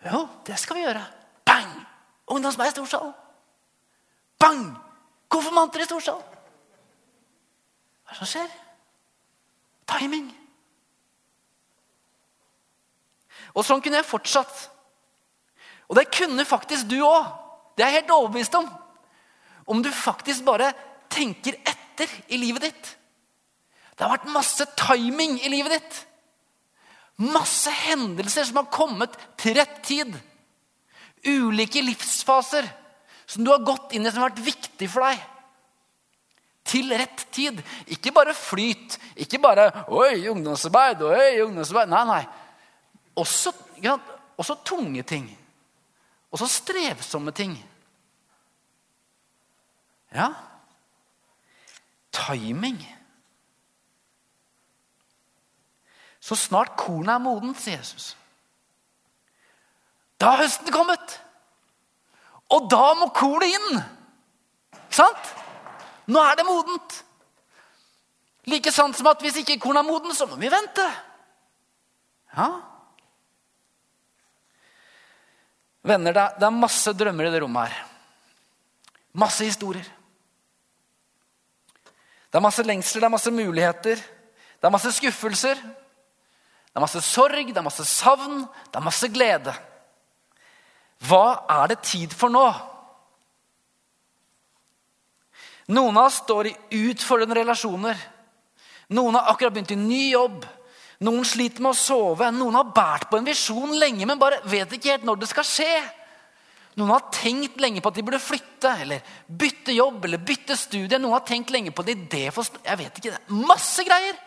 Jo, 0.05 0.27
det 0.47 0.59
skal 0.61 0.77
vi 0.77 0.85
gjøre. 0.85 1.05
Bang! 1.47 1.71
Ungdomsarbeid 2.27 2.73
i 2.73 2.77
Storsalen. 2.77 3.13
Bang! 4.39 4.65
Konfirmanter 5.29 5.81
i 5.81 5.89
Storsalen. 5.89 6.23
Hva 8.05 8.13
er 8.13 8.19
det 8.19 8.21
som 8.21 8.29
skjer? 8.29 8.57
Timing. 9.89 10.29
Og 13.55 13.65
sånn 13.65 13.81
kunne 13.85 14.01
jeg 14.01 14.09
fortsatt. 14.09 14.65
Og 15.89 15.97
det 15.99 16.11
kunne 16.13 16.45
faktisk 16.49 16.89
du 16.91 16.99
òg. 17.05 17.31
Det 17.77 17.85
er 17.85 17.93
jeg 17.93 18.03
helt 18.03 18.17
overbevist 18.17 18.57
om. 18.59 18.69
Om 19.67 19.81
du 19.83 19.91
faktisk 19.95 20.45
bare 20.45 20.73
tenker 21.13 21.57
etter 21.65 22.11
i 22.29 22.39
livet 22.41 22.69
ditt. 22.69 22.91
Det 23.95 24.05
har 24.05 24.17
vært 24.17 24.33
masse 24.35 24.67
timing 24.77 25.39
i 25.41 25.53
livet 25.53 25.79
ditt. 25.79 26.01
Masse 27.23 27.71
hendelser 27.71 28.49
som 28.49 28.59
har 28.59 28.73
kommet 28.75 29.15
til 29.39 29.55
rett 29.59 29.77
tid. 29.87 30.17
Ulike 31.25 31.83
livsfaser 31.85 32.67
som 33.27 33.45
du 33.45 33.53
har 33.53 33.63
gått 33.65 33.95
inn 33.95 34.05
i, 34.05 34.11
som 34.11 34.25
har 34.25 34.33
vært 34.33 34.45
viktig 34.45 34.89
for 34.91 35.07
deg. 35.07 35.21
Til 36.65 36.91
rett 36.97 37.27
tid. 37.35 37.61
Ikke 37.93 38.13
bare 38.15 38.35
flyt. 38.35 38.99
Ikke 39.21 39.39
bare 39.39 39.69
'oi, 39.87 40.27
ungdomsarbeid', 40.33 41.05
oi, 41.05 41.43
ungdomsarbeid. 41.45 41.89
Nei, 41.89 42.05
nei. 42.09 42.25
Også, 43.17 43.53
ja, 43.83 43.99
også 44.37 44.57
tunge 44.65 45.03
ting. 45.03 45.29
Også 46.33 46.49
strevsomme 46.51 47.31
ting. 47.31 47.55
Ja. 50.15 50.33
Timing. 52.13 52.81
Så 56.25 56.37
snart 56.41 56.73
kornet 56.81 57.19
er 57.19 57.21
modent, 57.21 57.59
sier 57.61 57.77
Jesus. 57.77 58.15
Da 60.17 60.33
har 60.33 60.45
høsten 60.47 60.73
kommet. 60.73 61.19
Og 62.55 62.69
da 62.73 62.95
må 62.97 63.11
kornet 63.13 63.53
inn. 63.53 63.83
Sant? 64.95 65.35
Nå 66.09 66.23
er 66.23 66.39
det 66.39 66.47
modent. 66.49 67.01
Like 68.49 68.73
sant 68.73 68.97
som 68.97 69.09
at 69.13 69.21
hvis 69.25 69.43
ikke 69.43 69.59
kornet 69.61 69.83
er 69.83 69.89
modent, 69.89 70.17
så 70.17 70.29
må 70.29 70.41
vi 70.41 70.53
vente. 70.53 70.87
Ja. 72.37 72.49
Venner, 75.85 76.17
det 76.39 76.49
er 76.49 76.57
masse 76.57 76.97
drømmer 76.97 77.29
i 77.29 77.33
det 77.35 77.45
rommet 77.45 77.69
her. 77.69 77.85
Masse 79.21 79.45
historier. 79.45 79.87
Det 82.33 82.41
er 82.41 82.49
masse 82.49 82.65
lengsler, 82.65 83.05
det 83.05 83.07
er 83.07 83.15
masse 83.15 83.31
muligheter, 83.31 84.01
det 84.01 84.67
er 84.67 84.73
masse 84.73 84.91
skuffelser. 84.97 85.61
Det 86.75 86.81
er 86.81 86.83
masse 86.83 87.05
sorg, 87.07 87.47
det 87.47 87.61
er 87.61 87.63
masse 87.63 87.85
savn, 87.87 88.41
det 88.43 88.79
er 88.81 88.83
masse 88.83 89.07
glede. 89.15 89.53
Hva 91.07 91.45
er 91.61 91.69
det 91.71 91.85
tid 91.87 92.17
for 92.19 92.35
nå? 92.35 92.49
Noen 95.71 95.95
av 95.95 96.09
oss 96.09 96.19
står 96.25 96.51
i 96.51 96.57
utfordrende 96.91 97.39
relasjoner. 97.39 98.01
Noen 98.91 99.15
har 99.21 99.31
akkurat 99.31 99.55
begynt 99.55 99.71
i 99.71 99.79
ny 99.79 100.03
jobb. 100.17 100.43
Noen 101.07 101.23
sliter 101.23 101.63
med 101.63 101.77
å 101.77 101.79
sove. 101.79 102.33
Noen 102.35 102.59
har 102.59 102.75
båret 102.75 103.07
på 103.07 103.23
en 103.23 103.31
visjon 103.31 103.79
lenge, 103.79 104.03
men 104.11 104.19
bare 104.19 104.43
vet 104.51 104.75
ikke 104.75 104.97
helt 104.97 105.07
når 105.07 105.23
det 105.23 105.31
skal 105.31 105.47
skje. 105.47 105.71
Noen 106.75 106.91
har 106.91 107.07
tenkt 107.15 107.63
lenge 107.63 107.79
på 107.79 107.95
at 107.95 108.03
de 108.03 108.03
burde 108.03 108.19
flytte 108.19 108.75
eller 108.83 109.17
bytte 109.31 109.79
jobb 109.79 110.09
eller 110.09 110.27
bytte 110.27 110.59
studie. 110.59 110.99
Noen 110.99 111.15
har 111.15 111.27
tenkt 111.29 111.55
lenge 111.55 111.71
på 111.71 111.87
en 111.87 111.95
idé 111.95 112.27
for 112.35 112.51
Jeg 112.67 112.83
vet 112.83 112.99
ikke. 112.99 113.19
Masse 113.47 113.87
greier! 113.87 114.19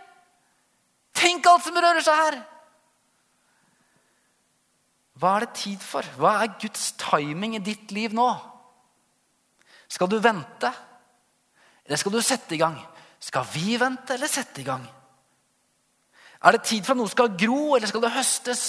Tenk 1.18 1.48
alt 1.50 1.66
som 1.66 1.78
rører 1.78 2.04
seg 2.06 2.22
her! 2.22 2.38
Hva 5.18 5.32
er 5.34 5.48
det 5.48 5.56
tid 5.58 5.82
for? 5.82 6.06
Hva 6.20 6.36
er 6.44 6.58
Guds 6.62 6.92
timing 7.02 7.56
i 7.58 7.64
ditt 7.64 7.90
liv 7.96 8.14
nå? 8.14 8.28
Skal 9.90 10.12
du 10.12 10.20
vente, 10.22 10.70
eller 11.86 11.98
skal 11.98 12.14
du 12.14 12.22
sette 12.22 12.54
i 12.54 12.62
gang? 12.62 12.76
Skal 13.24 13.48
vi 13.50 13.80
vente 13.82 14.14
eller 14.14 14.30
sette 14.30 14.62
i 14.62 14.68
gang? 14.68 14.84
Er 16.46 16.54
det 16.54 16.68
tid 16.70 16.86
for 16.86 16.94
at 16.94 17.00
noe 17.00 17.10
skal 17.10 17.34
gro, 17.40 17.74
eller 17.76 17.90
skal 17.90 18.04
det 18.04 18.14
høstes? 18.14 18.66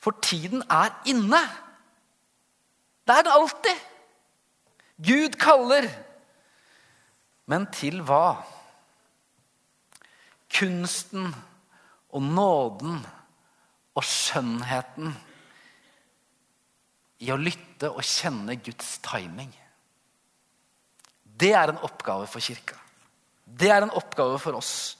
For 0.00 0.16
tiden 0.24 0.64
er 0.66 0.96
inne. 1.12 1.40
Det 3.06 3.14
er 3.14 3.26
det 3.26 3.36
alltid. 3.36 3.84
Gud 5.06 5.36
kaller. 5.38 5.86
Men 7.46 7.68
til 7.74 8.00
hva? 8.02 8.40
Kunsten 10.50 11.30
og 12.10 12.22
nåden 12.22 13.00
og 13.96 14.06
skjønnheten 14.06 15.12
i 17.20 17.30
å 17.32 17.38
lytte 17.40 17.90
og 17.90 18.04
kjenne 18.06 18.56
Guds 18.64 18.96
timing. 19.04 19.50
Det 21.40 21.52
er 21.56 21.72
en 21.72 21.82
oppgave 21.84 22.26
for 22.28 22.42
kirka. 22.44 22.78
Det 23.44 23.70
er 23.72 23.84
en 23.84 23.94
oppgave 23.96 24.38
for 24.40 24.58
oss. 24.58 24.96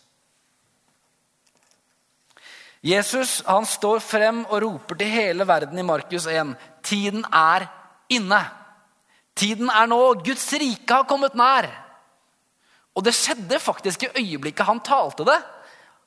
Jesus 2.81 3.41
han 3.45 3.67
står 3.69 4.01
frem 4.01 4.41
og 4.47 4.63
roper 4.65 4.97
til 5.01 5.13
hele 5.13 5.45
verden 5.49 5.79
i 5.79 5.85
Markus 5.85 6.27
1. 6.31 6.55
Tiden 6.83 7.27
er 7.29 7.67
inne. 8.09 8.41
Tiden 9.37 9.69
er 9.73 9.89
nå. 9.89 10.01
Guds 10.25 10.47
rike 10.61 10.97
har 10.97 11.09
kommet 11.09 11.37
nær. 11.37 11.69
Og 13.01 13.05
det 13.07 13.17
skjedde 13.17 13.57
faktisk 13.57 14.03
i 14.05 14.13
øyeblikket 14.21 14.69
han 14.69 14.83
talte 14.85 15.25
det. 15.25 15.39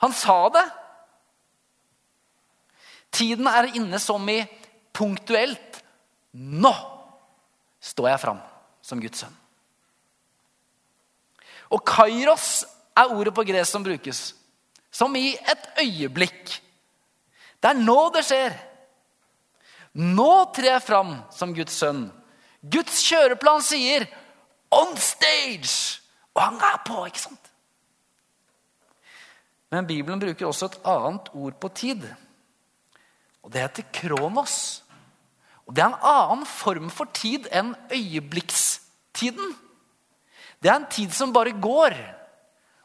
Han 0.06 0.14
sa 0.14 0.46
det. 0.54 0.66
Tiden 3.14 3.48
er 3.50 3.72
inne 3.74 3.98
som 4.02 4.28
i 4.30 4.44
punktuelt. 4.94 5.80
Nå 6.38 6.74
står 7.82 8.12
jeg 8.12 8.22
fram 8.22 8.44
som 8.86 9.02
Guds 9.02 9.24
sønn. 9.24 9.40
Og 11.74 11.82
kairos 11.82 12.62
er 12.94 13.10
ordet 13.10 13.34
på 13.34 13.46
gresk 13.48 13.74
som 13.74 13.86
brukes. 13.86 14.22
Som 14.94 15.18
i 15.18 15.34
et 15.34 15.66
øyeblikk. 15.82 16.60
Det 17.58 17.72
er 17.72 17.82
nå 17.82 17.98
det 18.14 18.22
skjer. 18.28 18.54
Nå 19.98 20.30
trer 20.54 20.76
jeg 20.76 20.86
fram 20.86 21.16
som 21.34 21.58
Guds 21.58 21.74
sønn. 21.82 22.06
Guds 22.62 23.02
kjøreplan 23.02 23.66
sier 23.66 24.06
'on 24.70 24.94
stage'. 24.94 26.03
Og 26.34 26.42
han 26.42 26.62
er 26.66 26.80
på, 26.86 27.04
ikke 27.08 27.22
sant? 27.22 27.50
Men 29.74 29.90
Bibelen 29.90 30.22
bruker 30.22 30.50
også 30.50 30.70
et 30.70 30.80
annet 30.86 31.30
ord 31.34 31.58
på 31.62 31.70
tid. 31.74 32.06
Og 33.44 33.52
det 33.54 33.64
heter 33.64 33.90
kronos. 33.94 34.84
Og 35.66 35.76
Det 35.76 35.82
er 35.84 35.92
en 35.92 36.04
annen 36.04 36.46
form 36.46 36.90
for 36.92 37.10
tid 37.14 37.48
enn 37.52 37.74
øyeblikkstiden. 37.92 39.56
Det 40.62 40.70
er 40.70 40.76
en 40.76 40.92
tid 40.92 41.12
som 41.12 41.34
bare 41.34 41.56
går 41.60 41.96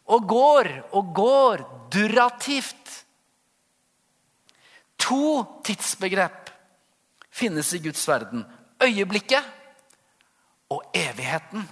og 0.08 0.28
går 0.28 0.70
og 0.92 1.14
går 1.14 1.64
durativt. 1.92 3.04
To 4.98 5.44
tidsbegrep 5.64 6.50
finnes 7.30 7.72
i 7.72 7.82
Guds 7.82 8.08
verden. 8.08 8.46
Øyeblikket 8.82 9.44
og 10.70 10.82
evigheten. 10.94 11.68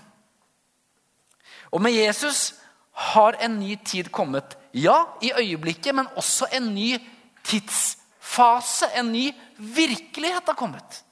Og 1.72 1.83
med 1.83 1.94
Jesus 1.94 2.55
har 2.92 3.37
en 3.44 3.59
ny 3.61 3.76
tid 3.85 4.11
kommet. 4.12 4.57
Ja, 4.72 5.16
i 5.20 5.33
øyeblikket, 5.33 5.94
men 5.94 6.09
også 6.16 6.48
en 6.52 6.70
ny 6.74 6.96
tidsfase. 7.44 8.90
En 8.96 9.12
ny 9.12 9.31
virkelighet 9.57 10.46
har 10.46 10.57
kommet. 10.59 11.02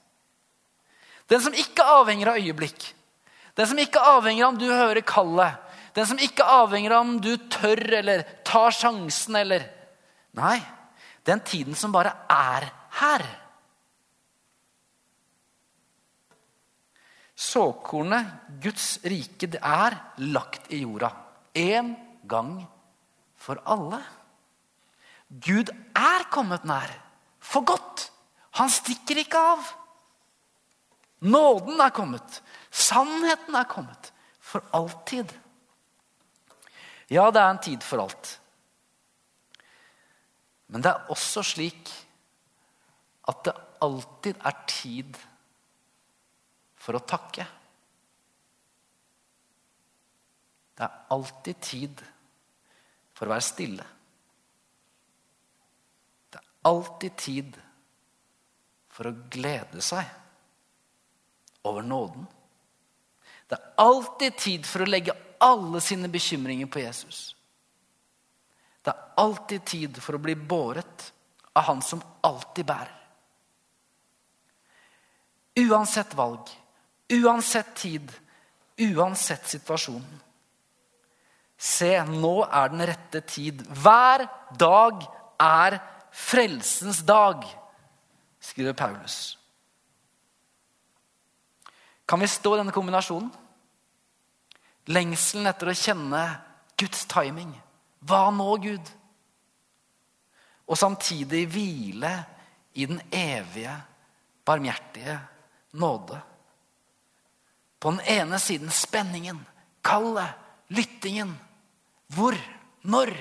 Den 1.29 1.41
som 1.41 1.53
ikke 1.53 1.83
avhenger 1.83 2.33
av 2.33 2.41
øyeblikk. 2.41 2.91
Den 3.55 3.67
som 3.67 3.79
ikke 3.79 4.01
avhenger 4.01 4.45
av 4.45 4.53
om 4.53 4.59
du 4.59 4.67
hører 4.69 5.01
kallet. 5.05 5.61
Den 5.95 6.07
som 6.09 6.19
ikke 6.19 6.43
avhenger 6.43 6.97
av 6.97 7.05
om 7.05 7.17
du 7.23 7.33
tør 7.49 7.81
eller 8.01 8.25
tar 8.45 8.75
sjansen 8.75 9.37
eller 9.39 9.71
Nei, 10.35 10.57
den 11.23 11.39
tiden 11.47 11.77
som 11.79 11.93
bare 11.95 12.11
er 12.27 12.65
her. 12.99 13.21
Såkornet, 17.35 18.27
Guds 18.63 18.99
rike, 19.03 19.49
det 19.51 19.59
er 19.59 19.97
lagt 20.23 20.71
i 20.71 20.81
jorda. 20.85 21.11
En 21.55 21.95
gang 22.27 22.61
for 23.35 23.59
alle. 23.67 23.99
Gud 25.27 25.71
er 25.95 26.27
kommet 26.31 26.63
nær. 26.63 26.91
For 27.43 27.65
godt. 27.67 28.09
Han 28.55 28.71
stikker 28.71 29.19
ikke 29.19 29.41
av. 29.51 29.67
Nåden 31.27 31.81
er 31.81 31.91
kommet. 31.95 32.39
Sannheten 32.71 33.55
er 33.55 33.67
kommet. 33.67 34.11
For 34.39 34.63
alltid. 34.71 35.33
Ja, 37.11 37.29
det 37.31 37.41
er 37.41 37.51
en 37.51 37.61
tid 37.61 37.83
for 37.83 38.05
alt. 38.05 38.39
Men 40.71 40.81
det 40.81 40.91
er 40.91 41.11
også 41.13 41.43
slik 41.45 41.91
at 43.29 43.43
det 43.45 43.53
alltid 43.83 44.39
er 44.39 44.55
tid 44.69 45.17
for 46.85 46.97
å 46.99 47.05
takke. 47.07 47.45
Det 50.75 50.83
er 50.85 50.97
alltid 51.15 51.61
tid 51.63 52.01
for 53.15 53.25
å 53.25 53.33
være 53.33 53.45
stille. 53.47 53.85
Det 56.29 56.41
er 56.41 56.51
alltid 56.69 57.15
tid 57.17 57.57
for 58.91 59.09
å 59.09 59.15
glede 59.31 59.81
seg 59.83 61.65
over 61.65 61.85
nåden. 61.85 62.27
Det 63.49 63.57
er 63.57 63.71
alltid 63.81 64.37
tid 64.37 64.67
for 64.67 64.83
å 64.83 64.89
legge 64.89 65.15
alle 65.41 65.81
sine 65.81 66.09
bekymringer 66.11 66.69
på 66.69 66.83
Jesus. 66.83 67.31
Det 68.85 68.93
er 68.93 69.17
alltid 69.21 69.65
tid 69.65 69.97
for 70.03 70.17
å 70.17 70.21
bli 70.21 70.35
båret 70.37 71.09
av 71.55 71.63
Han 71.69 71.81
som 71.81 72.03
alltid 72.21 72.67
bærer. 72.67 72.91
Uansett 75.55 76.13
valg, 76.13 76.49
uansett 77.09 77.75
tid, 77.75 78.11
uansett 78.77 79.47
situasjon. 79.47 80.05
Se, 81.57 81.91
nå 82.03 82.35
er 82.45 82.71
den 82.73 82.83
rette 82.87 83.21
tid. 83.27 83.63
Hver 83.69 84.25
dag 84.59 85.05
er 85.41 85.79
frelsens 86.15 87.01
dag, 87.07 87.45
skriver 88.39 88.75
Paulus. 88.77 89.37
Kan 92.05 92.21
vi 92.21 92.29
stå 92.29 92.53
i 92.55 92.59
denne 92.61 92.75
kombinasjonen? 92.75 93.31
Lengselen 94.93 95.49
etter 95.49 95.71
å 95.71 95.77
kjenne 95.77 96.21
Guds 96.77 97.07
timing. 97.09 97.55
Hva 98.05 98.27
nå, 98.35 98.51
Gud? 98.61 98.91
Og 100.69 100.77
samtidig 100.77 101.45
hvile 101.49 102.11
i 102.77 102.85
den 102.89 102.99
evige, 103.09 103.73
barmhjertige 104.45 105.17
nåde. 105.81 106.19
På 107.85 107.91
den 107.91 108.01
ene 108.01 108.39
siden 108.39 108.71
spenningen, 108.71 109.45
kallet, 109.81 110.29
lyttingen. 110.67 111.35
Hvor? 112.07 112.33
Når? 112.81 113.11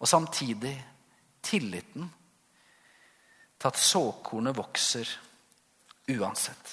Og 0.00 0.08
samtidig 0.08 0.72
tilliten 1.44 2.06
til 3.58 3.68
at 3.68 3.76
såkornet 3.76 4.56
vokser 4.56 5.12
uansett. 6.08 6.72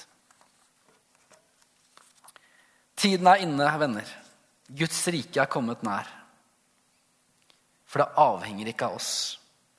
Tiden 2.96 3.28
er 3.28 3.44
inne, 3.44 3.68
venner. 3.76 4.16
Guds 4.72 5.04
rike 5.12 5.44
er 5.44 5.52
kommet 5.52 5.84
nær. 5.84 6.08
For 7.84 8.00
det 8.00 8.14
avhenger 8.30 8.72
ikke 8.72 8.94
av 8.94 9.02
oss. 9.02 9.12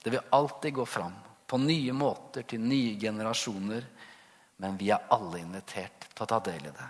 Det 0.05 0.13
vil 0.13 0.29
alltid 0.29 0.77
gå 0.77 0.85
fram 0.85 1.17
på 1.49 1.57
nye 1.57 1.97
måter 1.97 2.45
til 2.45 2.61
nye 2.61 3.01
generasjoner. 3.01 3.95
Men 4.63 4.79
vi 4.81 4.91
er 4.91 5.07
alle 5.13 5.41
invitert 5.43 6.09
til 6.13 6.25
å 6.25 6.31
ta 6.31 6.41
del 6.45 6.69
i 6.69 6.73
det. 6.73 6.89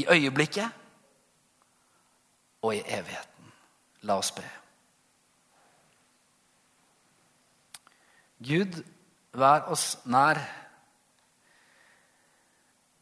I 0.00 0.06
øyeblikket 0.08 0.80
og 2.62 2.74
i 2.74 2.82
evigheten. 2.86 3.52
La 4.08 4.16
oss 4.18 4.32
be. 4.34 4.46
Gud, 8.42 8.80
vær 9.32 9.68
oss 9.70 9.98
nær, 10.04 10.40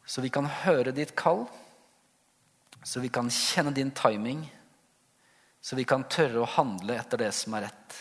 så 0.05 0.21
vi 0.21 0.29
kan 0.35 0.49
høre 0.65 0.93
ditt 0.93 1.15
kall 1.17 1.47
så 2.83 3.01
vi 3.01 3.09
kan 3.09 3.31
kjenne 3.31 3.71
din 3.71 3.91
timing, 3.91 4.45
så 5.61 5.77
vi 5.77 5.85
kan 5.85 6.07
tørre 6.09 6.41
å 6.41 6.49
handle 6.49 6.97
etter 6.97 7.21
det 7.21 7.33
som 7.37 7.55
er 7.57 7.69
rett. 7.69 7.97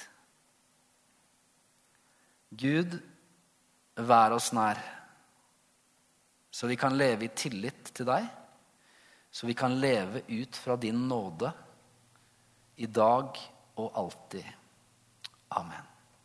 Gud, 2.49 2.95
vær 3.99 4.35
oss 4.37 4.53
nær, 4.55 4.79
så 6.59 6.67
vi 6.67 6.75
kan 6.75 6.97
leve 6.97 7.23
i 7.23 7.31
tillit 7.31 7.93
til 7.95 8.03
deg, 8.09 8.25
så 9.31 9.47
vi 9.47 9.53
kan 9.55 9.77
leve 9.79 10.25
ut 10.27 10.57
fra 10.59 10.75
din 10.75 11.05
nåde 11.07 11.53
i 12.83 12.89
dag 12.91 13.37
og 13.79 13.93
alltid. 14.01 14.43
Amen. 15.55 15.87